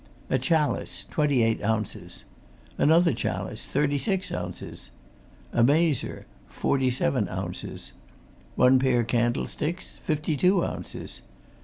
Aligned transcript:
A 0.31 0.39
chalice, 0.39 1.05
twenty 1.11 1.43
eight 1.43 1.63
ounces. 1.63 2.25
Another 2.75 3.13
chalice, 3.13 3.67
thirty 3.67 3.99
six 3.99 4.31
ounces. 4.31 4.89
A 5.53 5.63
mazer, 5.63 6.25
forty 6.47 6.89
seven 6.89 7.29
ounces. 7.29 7.93
One 8.55 8.79
pair 8.79 9.03
candlesticks, 9.03 9.99
fifty 9.99 10.35
two 10.35 10.65
ounces. 10.65 11.21